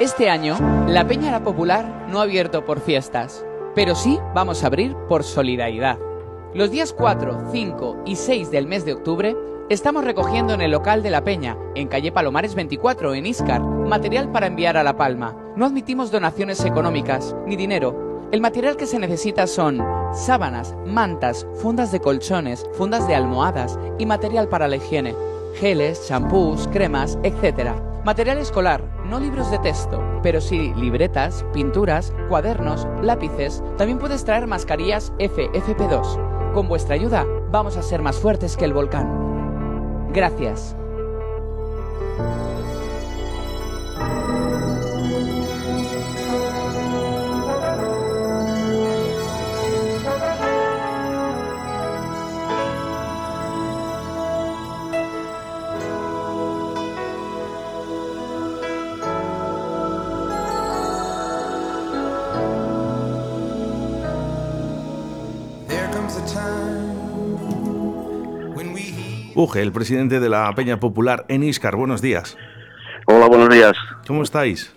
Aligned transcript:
Este 0.00 0.30
año, 0.30 0.56
la 0.88 1.06
Peña 1.06 1.30
La 1.30 1.44
Popular 1.44 2.06
no 2.08 2.20
ha 2.20 2.22
abierto 2.22 2.64
por 2.64 2.80
fiestas, 2.80 3.44
pero 3.74 3.94
sí 3.94 4.18
vamos 4.34 4.64
a 4.64 4.68
abrir 4.68 4.96
por 5.10 5.24
solidaridad. 5.24 5.98
Los 6.54 6.70
días 6.70 6.94
4, 6.94 7.50
5 7.52 8.04
y 8.06 8.16
6 8.16 8.50
del 8.50 8.66
mes 8.66 8.86
de 8.86 8.94
octubre 8.94 9.36
estamos 9.68 10.02
recogiendo 10.02 10.54
en 10.54 10.62
el 10.62 10.70
local 10.70 11.02
de 11.02 11.10
La 11.10 11.22
Peña, 11.22 11.58
en 11.74 11.88
calle 11.88 12.12
Palomares 12.12 12.54
24, 12.54 13.12
en 13.12 13.26
Iscar, 13.26 13.60
material 13.60 14.32
para 14.32 14.46
enviar 14.46 14.78
a 14.78 14.82
La 14.82 14.96
Palma. 14.96 15.36
No 15.54 15.66
admitimos 15.66 16.10
donaciones 16.10 16.64
económicas 16.64 17.36
ni 17.44 17.56
dinero. 17.56 18.28
El 18.32 18.40
material 18.40 18.78
que 18.78 18.86
se 18.86 18.98
necesita 18.98 19.46
son 19.46 19.84
sábanas, 20.14 20.74
mantas, 20.86 21.46
fundas 21.60 21.92
de 21.92 22.00
colchones, 22.00 22.66
fundas 22.72 23.06
de 23.06 23.16
almohadas 23.16 23.78
y 23.98 24.06
material 24.06 24.48
para 24.48 24.66
la 24.66 24.76
higiene, 24.76 25.14
geles, 25.56 26.06
champús, 26.08 26.68
cremas, 26.68 27.18
etc. 27.22 27.72
Material 28.02 28.38
escolar, 28.38 28.82
no 29.10 29.18
libros 29.18 29.50
de 29.50 29.58
texto, 29.58 30.02
pero 30.22 30.40
sí 30.40 30.72
libretas, 30.74 31.44
pinturas, 31.52 32.14
cuadernos, 32.28 32.86
lápices. 33.02 33.62
También 33.76 33.98
puedes 33.98 34.24
traer 34.24 34.46
mascarillas 34.46 35.12
FFP2. 35.18 36.52
Con 36.54 36.68
vuestra 36.68 36.94
ayuda 36.94 37.26
vamos 37.50 37.76
a 37.76 37.82
ser 37.82 38.02
más 38.02 38.18
fuertes 38.18 38.56
que 38.56 38.64
el 38.64 38.72
volcán. 38.72 40.10
Gracias. 40.12 40.76
Uge, 69.34 69.62
el 69.62 69.72
presidente 69.72 70.20
de 70.20 70.28
la 70.28 70.52
Peña 70.54 70.78
Popular 70.78 71.24
en 71.28 71.42
Iscar. 71.42 71.76
Buenos 71.76 72.02
días. 72.02 72.36
Hola, 73.06 73.26
buenos 73.26 73.48
días. 73.48 73.72
¿Cómo 74.06 74.22
estáis? 74.22 74.74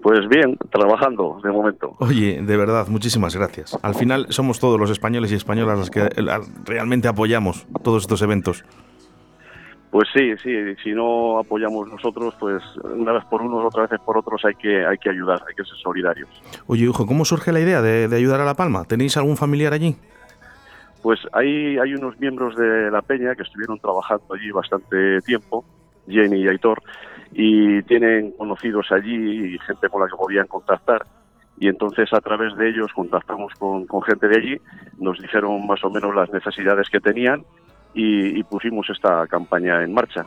Pues 0.00 0.20
bien, 0.28 0.56
trabajando 0.70 1.40
de 1.42 1.50
momento. 1.50 1.96
Oye, 1.98 2.40
de 2.40 2.56
verdad, 2.56 2.86
muchísimas 2.88 3.36
gracias. 3.36 3.78
Al 3.82 3.94
final 3.94 4.26
somos 4.30 4.60
todos 4.60 4.78
los 4.78 4.90
españoles 4.90 5.32
y 5.32 5.34
españolas 5.34 5.78
los 5.78 5.90
que 5.90 6.08
realmente 6.64 7.08
apoyamos 7.08 7.66
todos 7.82 8.04
estos 8.04 8.22
eventos. 8.22 8.64
Pues 9.90 10.08
sí, 10.14 10.32
sí, 10.42 10.50
si 10.82 10.92
no 10.92 11.38
apoyamos 11.38 11.88
nosotros, 11.88 12.34
pues 12.40 12.62
una 12.82 13.12
vez 13.12 13.24
por 13.26 13.42
unos, 13.42 13.64
otra 13.64 13.86
vez 13.86 14.00
por 14.04 14.18
otros 14.18 14.44
hay 14.44 14.54
que, 14.54 14.84
hay 14.84 14.98
que 14.98 15.10
ayudar, 15.10 15.40
hay 15.48 15.54
que 15.54 15.64
ser 15.64 15.76
solidarios. 15.82 16.28
Oye, 16.66 16.84
hijo, 16.84 17.06
¿cómo 17.06 17.24
surge 17.24 17.52
la 17.52 17.60
idea 17.60 17.80
de, 17.80 18.08
de 18.08 18.16
ayudar 18.16 18.40
a 18.40 18.44
La 18.44 18.54
Palma? 18.54 18.84
¿Tenéis 18.84 19.16
algún 19.16 19.36
familiar 19.36 19.72
allí? 19.72 19.96
Pues 21.04 21.20
hay, 21.34 21.76
hay 21.76 21.92
unos 21.92 22.18
miembros 22.18 22.56
de 22.56 22.90
la 22.90 23.02
Peña 23.02 23.34
que 23.34 23.42
estuvieron 23.42 23.78
trabajando 23.78 24.24
allí 24.32 24.50
bastante 24.50 25.20
tiempo, 25.20 25.62
Jenny 26.08 26.40
y 26.40 26.48
Aitor, 26.48 26.82
y 27.30 27.82
tienen 27.82 28.30
conocidos 28.30 28.90
allí 28.90 29.54
y 29.54 29.58
gente 29.58 29.90
con 29.90 30.00
la 30.00 30.08
que 30.08 30.16
podían 30.16 30.46
contactar. 30.46 31.04
Y 31.58 31.68
entonces 31.68 32.10
a 32.14 32.22
través 32.22 32.56
de 32.56 32.70
ellos 32.70 32.90
contactamos 32.94 33.52
con, 33.58 33.86
gente 34.04 34.28
de 34.28 34.36
allí, 34.38 34.60
nos 34.98 35.20
dijeron 35.20 35.66
más 35.66 35.84
o 35.84 35.90
menos 35.90 36.14
las 36.14 36.32
necesidades 36.32 36.88
que 36.88 37.00
tenían 37.00 37.44
y, 37.92 38.42
pusimos 38.44 38.88
esta 38.88 39.26
campaña 39.26 39.84
en 39.84 39.92
marcha 39.92 40.24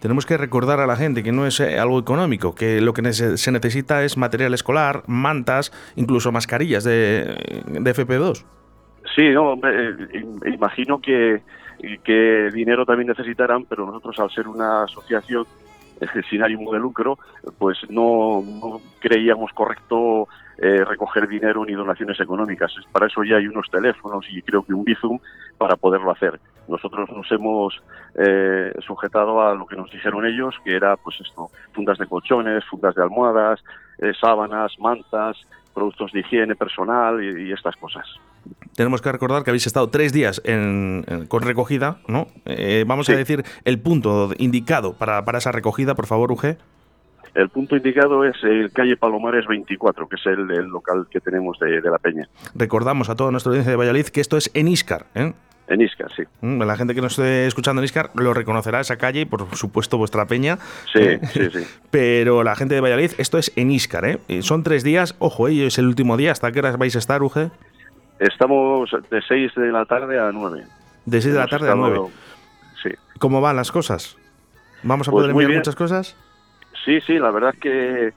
tenemos 0.00 0.26
que 0.26 0.36
recordar 0.36 0.80
a 0.80 0.86
la 0.86 0.96
gente 0.96 1.22
que 1.22 1.32
no 1.32 1.46
es 1.46 1.60
eh, 1.60 1.78
algo 1.78 1.98
económico, 1.98 2.54
que 2.54 2.80
lo 2.80 2.92
que 2.92 3.12
se 3.12 3.52
necesita 3.52 4.04
es 4.04 4.16
material 4.16 4.52
escolar, 4.54 5.02
mantas, 5.06 5.72
incluso 5.96 6.30
mascarillas 6.30 6.84
de, 6.84 7.62
de 7.66 7.94
FP2. 7.94 8.44
Sí, 9.14 9.30
no, 9.30 9.54
eh, 9.54 10.24
imagino 10.46 11.00
que, 11.00 11.42
que 12.02 12.50
dinero 12.52 12.84
también 12.84 13.08
necesitarán, 13.08 13.64
pero 13.64 13.86
nosotros 13.86 14.18
al 14.18 14.30
ser 14.30 14.48
una 14.48 14.84
asociación 14.84 15.46
sin 16.28 16.42
ánimo 16.42 16.72
de 16.72 16.80
lucro, 16.80 17.18
pues 17.56 17.78
no, 17.88 18.42
creíamos 18.98 19.52
correcto 19.52 20.26
eh, 20.58 20.84
recoger 20.84 21.28
dinero 21.28 21.64
ni 21.64 21.74
donaciones 21.74 22.18
económicas. 22.18 22.74
Para 22.90 23.06
eso 23.06 23.22
ya 23.22 23.36
hay 23.36 23.46
unos 23.46 23.70
teléfonos 23.70 24.26
y 24.28 24.42
creo 24.42 24.64
que 24.64 24.74
un 24.74 24.84
Bizum 24.84 25.20
para 25.56 25.76
poderlo 25.76 26.10
hacer. 26.10 26.40
Nosotros 26.66 27.08
nos 27.10 27.30
hemos 27.30 27.80
eh, 28.16 28.72
sujetado 28.84 29.40
a 29.40 29.54
lo 29.54 29.66
que 29.66 29.76
nos 29.76 29.92
dijeron 29.92 30.26
ellos, 30.26 30.56
que 30.64 30.74
era 30.74 30.96
pues 30.96 31.20
esto, 31.20 31.50
fundas 31.72 31.98
de 31.98 32.06
colchones, 32.06 32.64
fundas 32.64 32.96
de 32.96 33.02
almohadas, 33.02 33.62
sábanas, 34.20 34.72
mantas, 34.80 35.36
productos 35.72 36.10
de 36.10 36.20
higiene 36.20 36.56
personal 36.56 37.22
y 37.22 37.52
estas 37.52 37.76
cosas 37.76 38.06
tenemos 38.76 39.02
que 39.02 39.12
recordar 39.12 39.44
que 39.44 39.50
habéis 39.50 39.66
estado 39.66 39.88
tres 39.88 40.12
días 40.12 40.42
con 41.28 41.42
recogida, 41.42 41.98
¿no? 42.08 42.26
Eh, 42.44 42.84
vamos 42.86 43.08
a 43.08 43.16
decir 43.16 43.44
el 43.64 43.78
punto 43.78 44.30
indicado 44.38 44.94
para, 44.94 45.24
para 45.24 45.38
esa 45.38 45.52
recogida, 45.52 45.94
por 45.94 46.06
favor, 46.06 46.32
Uge. 46.32 46.56
El 47.34 47.48
punto 47.48 47.76
indicado 47.76 48.24
es 48.24 48.36
el 48.44 48.70
calle 48.70 48.96
Palomares 48.96 49.46
24, 49.46 50.08
que 50.08 50.16
es 50.16 50.26
el, 50.26 50.46
local 50.68 51.06
que 51.10 51.20
tenemos 51.20 51.58
de, 51.58 51.80
la 51.80 51.98
Peña. 51.98 52.28
Recordamos 52.54 53.10
a 53.10 53.16
toda 53.16 53.32
nuestra 53.32 53.50
audiencia 53.50 53.72
de 53.72 53.76
Valladolid 53.76 54.06
que 54.06 54.20
esto 54.20 54.36
es 54.36 54.50
en 54.54 54.68
Iscar, 54.68 55.06
¿eh? 55.14 55.32
En 55.66 55.80
Iscar, 55.80 56.12
sí. 56.14 56.22
Mm, 56.42 56.62
la 56.62 56.76
gente 56.76 56.94
que 56.94 57.00
nos 57.00 57.18
esté 57.18 57.46
escuchando 57.46 57.80
en 57.80 57.86
Iscar 57.86 58.10
lo 58.14 58.34
reconocerá 58.34 58.80
esa 58.80 58.98
calle 58.98 59.22
y, 59.22 59.24
por 59.24 59.56
supuesto, 59.56 59.96
vuestra 59.96 60.26
peña. 60.26 60.58
Sí, 60.92 61.00
¿eh? 61.00 61.20
sí, 61.32 61.50
sí. 61.50 61.66
Pero 61.90 62.44
la 62.44 62.54
gente 62.54 62.74
de 62.74 62.80
Valladolid, 62.80 63.12
esto 63.18 63.38
es 63.38 63.50
en 63.56 63.70
Iscar, 63.70 64.04
¿eh? 64.04 64.42
Son 64.42 64.62
tres 64.62 64.84
días, 64.84 65.16
ojo, 65.18 65.48
¿eh? 65.48 65.66
es 65.66 65.78
el 65.78 65.86
último 65.86 66.16
día. 66.16 66.32
¿Hasta 66.32 66.52
qué 66.52 66.58
horas 66.58 66.76
vais 66.76 66.94
a 66.94 66.98
estar, 66.98 67.22
Uge? 67.22 67.50
Estamos 68.18 68.90
de 69.10 69.22
6 69.22 69.54
de 69.54 69.72
la 69.72 69.84
tarde 69.84 70.18
a 70.18 70.30
9. 70.32 70.64
De 71.04 71.20
6 71.20 71.34
de 71.34 71.40
la 71.40 71.46
tarde 71.46 71.70
a 71.70 71.74
9. 71.74 72.00
Sí. 72.82 72.90
¿Cómo 73.18 73.40
van 73.40 73.56
las 73.56 73.72
cosas? 73.72 74.16
¿Vamos 74.82 75.08
a 75.08 75.10
pues 75.10 75.22
poder 75.22 75.30
enviar 75.30 75.58
muchas 75.58 75.74
cosas? 75.74 76.16
Sí, 76.84 77.00
sí, 77.00 77.18
la 77.18 77.30
verdad 77.30 77.54
que, 77.60 78.12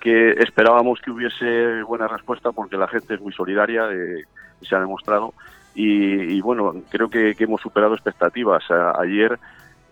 que 0.00 0.30
esperábamos 0.32 1.00
que 1.00 1.10
hubiese 1.10 1.82
buena 1.82 2.06
respuesta 2.06 2.52
porque 2.52 2.76
la 2.76 2.88
gente 2.88 3.14
es 3.14 3.20
muy 3.20 3.32
solidaria, 3.32 3.88
eh, 3.90 4.24
se 4.62 4.74
ha 4.74 4.80
demostrado. 4.80 5.34
Y, 5.74 6.40
bueno, 6.42 6.74
creo 6.90 7.08
que, 7.08 7.34
que 7.34 7.44
hemos 7.44 7.62
superado 7.62 7.94
expectativas. 7.94 8.62
ayer 8.98 9.38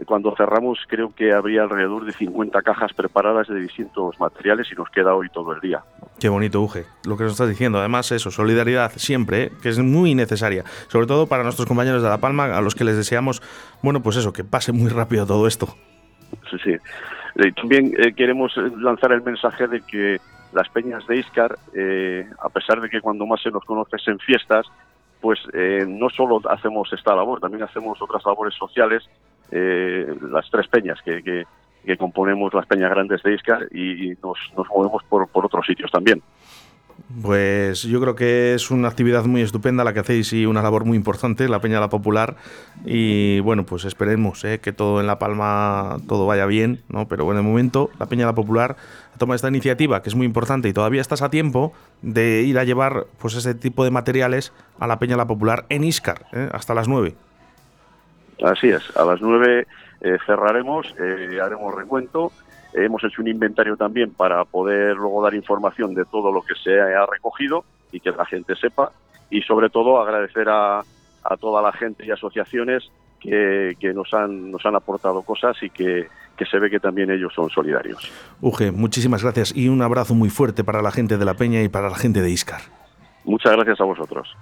cuando 0.06 0.34
cerramos 0.36 0.78
creo 0.86 1.14
que 1.14 1.32
habría 1.32 1.62
alrededor 1.62 2.04
de 2.04 2.12
50 2.12 2.62
cajas 2.62 2.92
preparadas 2.92 3.48
de 3.48 3.60
distintos 3.60 4.18
materiales 4.20 4.68
y 4.72 4.74
nos 4.74 4.88
queda 4.90 5.14
hoy 5.14 5.28
todo 5.30 5.52
el 5.52 5.60
día. 5.60 5.82
Qué 6.18 6.28
bonito, 6.28 6.60
Uge, 6.60 6.84
lo 7.06 7.16
que 7.16 7.24
nos 7.24 7.32
estás 7.32 7.48
diciendo. 7.48 7.78
Además, 7.78 8.10
eso, 8.12 8.30
solidaridad 8.30 8.92
siempre, 8.96 9.44
¿eh? 9.44 9.52
que 9.62 9.68
es 9.68 9.78
muy 9.78 10.14
necesaria. 10.14 10.64
Sobre 10.88 11.06
todo 11.06 11.26
para 11.26 11.42
nuestros 11.42 11.66
compañeros 11.66 12.02
de 12.02 12.08
La 12.08 12.18
Palma, 12.18 12.56
a 12.56 12.60
los 12.60 12.74
que 12.74 12.84
les 12.84 12.96
deseamos, 12.96 13.42
bueno, 13.82 14.02
pues 14.02 14.16
eso, 14.16 14.32
que 14.32 14.44
pase 14.44 14.72
muy 14.72 14.88
rápido 14.90 15.26
todo 15.26 15.46
esto. 15.46 15.66
Sí, 16.50 16.56
sí. 16.62 16.70
Eh, 17.36 17.52
también 17.52 17.92
eh, 17.98 18.12
queremos 18.14 18.56
lanzar 18.56 19.12
el 19.12 19.22
mensaje 19.22 19.66
de 19.66 19.80
que 19.82 20.18
las 20.52 20.68
peñas 20.68 21.06
de 21.06 21.16
Iscar, 21.16 21.56
a 22.42 22.48
pesar 22.48 22.80
de 22.80 22.88
que 22.88 23.00
cuando 23.00 23.24
más 23.24 23.40
se 23.40 23.50
nos 23.50 23.64
conoce 23.64 23.96
es 23.96 24.08
en 24.08 24.18
fiestas, 24.18 24.66
pues 25.20 25.38
no 25.86 26.08
solo 26.10 26.40
hacemos 26.50 26.92
esta 26.92 27.14
labor, 27.14 27.38
también 27.38 27.62
hacemos 27.62 28.02
otras 28.02 28.24
labores 28.26 28.54
sociales 28.54 29.08
eh, 29.50 30.14
las 30.30 30.50
tres 30.50 30.68
peñas 30.68 30.98
que, 31.02 31.44
componemos 31.98 32.54
las 32.54 32.66
peñas 32.66 32.90
grandes 32.90 33.22
de 33.22 33.34
Iscar 33.34 33.66
y, 33.72 34.16
nos, 34.22 34.38
nos, 34.56 34.68
movemos 34.68 35.02
por, 35.04 35.28
por 35.28 35.46
otros 35.46 35.66
sitios 35.66 35.90
también. 35.90 36.22
Pues 37.22 37.82
yo 37.82 38.00
creo 38.00 38.14
que 38.14 38.54
es 38.54 38.70
una 38.70 38.88
actividad 38.88 39.24
muy 39.24 39.42
estupenda 39.42 39.82
la 39.82 39.92
que 39.92 40.00
hacéis 40.00 40.32
y 40.32 40.46
una 40.46 40.62
labor 40.62 40.84
muy 40.84 40.96
importante, 40.96 41.48
la 41.48 41.60
Peña 41.60 41.80
La 41.80 41.88
Popular. 41.88 42.36
Y 42.84 43.40
bueno, 43.40 43.66
pues 43.66 43.84
esperemos 43.84 44.44
eh, 44.44 44.60
que 44.60 44.72
todo 44.72 45.00
en 45.00 45.06
La 45.06 45.18
Palma, 45.18 45.96
todo 46.06 46.26
vaya 46.26 46.46
bien, 46.46 46.82
¿no? 46.88 47.08
Pero 47.08 47.24
bueno, 47.24 47.40
de 47.40 47.46
momento 47.46 47.90
la 47.98 48.06
Peña 48.06 48.26
La 48.26 48.34
Popular 48.34 48.76
toma 49.18 49.34
esta 49.34 49.48
iniciativa 49.48 50.02
que 50.02 50.08
es 50.08 50.14
muy 50.14 50.24
importante 50.24 50.68
y 50.68 50.72
todavía 50.72 51.00
estás 51.00 51.22
a 51.22 51.30
tiempo 51.30 51.72
de 52.00 52.42
ir 52.42 52.58
a 52.58 52.64
llevar 52.64 53.06
pues 53.18 53.34
ese 53.34 53.54
tipo 53.54 53.84
de 53.84 53.90
materiales 53.90 54.52
a 54.78 54.86
la 54.86 54.98
Peña 54.98 55.16
La 55.16 55.26
Popular 55.26 55.66
en 55.68 55.84
Iscar, 55.84 56.26
¿eh? 56.32 56.48
hasta 56.52 56.74
las 56.74 56.86
9. 56.86 57.14
Así 58.42 58.68
es, 58.68 58.96
a 58.96 59.04
las 59.04 59.20
nueve 59.20 59.66
eh, 60.00 60.16
cerraremos, 60.26 60.94
eh, 60.98 61.38
haremos 61.42 61.74
recuento. 61.74 62.32
hemos 62.72 63.02
hecho 63.04 63.20
un 63.20 63.28
inventario 63.28 63.76
también 63.76 64.12
para 64.12 64.44
poder 64.44 64.96
luego 64.96 65.22
dar 65.22 65.34
información 65.34 65.94
de 65.94 66.04
todo 66.04 66.32
lo 66.32 66.42
que 66.42 66.54
se 66.54 66.80
ha 66.80 67.06
recogido 67.06 67.64
y 67.92 68.00
que 68.00 68.10
la 68.10 68.24
gente 68.24 68.54
sepa. 68.56 68.92
Y 69.30 69.42
sobre 69.42 69.68
todo 69.70 70.00
agradecer 70.00 70.48
a, 70.48 70.80
a 70.80 71.36
toda 71.36 71.62
la 71.62 71.72
gente 71.72 72.04
y 72.04 72.10
asociaciones 72.10 72.90
que, 73.20 73.76
que, 73.78 73.92
nos, 73.92 74.12
han, 74.14 74.50
nos 74.50 74.64
han 74.64 74.74
aportado 74.74 75.22
cosas 75.22 75.56
y 75.62 75.70
que, 75.70 76.08
que 76.36 76.46
se 76.46 76.58
ve 76.58 76.70
que 76.70 76.80
también 76.80 77.10
ellos 77.10 77.32
son 77.34 77.50
solidarios. 77.50 78.10
Uge, 78.40 78.72
muchísimas 78.72 79.22
gracias 79.22 79.54
y 79.54 79.68
un 79.68 79.82
abrazo 79.82 80.14
muy 80.14 80.30
fuerte 80.30 80.64
para 80.64 80.82
la 80.82 80.90
gente 80.90 81.18
de 81.18 81.24
La 81.24 81.34
Peña 81.34 81.62
y 81.62 81.68
para 81.68 81.90
la 81.90 81.96
gente 81.96 82.22
de 82.22 82.30
Iscar. 82.30 82.62
Muchas 83.24 83.52
gracias 83.52 83.80
a 83.80 83.84
vosotros. 83.84 84.34